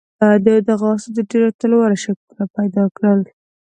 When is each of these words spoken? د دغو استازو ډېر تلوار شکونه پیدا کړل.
د 0.45 0.47
دغو 0.67 0.87
استازو 0.95 1.21
ډېر 1.31 1.43
تلوار 1.59 1.91
شکونه 2.03 2.43
پیدا 2.55 2.83
کړل. 2.97 3.21